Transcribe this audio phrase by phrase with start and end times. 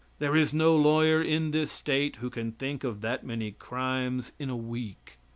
[0.17, 4.49] There is no lawyer in this State who can think of that many crimes in
[4.49, 5.19] a week.